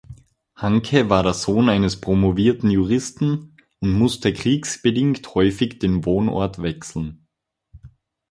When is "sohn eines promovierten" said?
1.35-2.71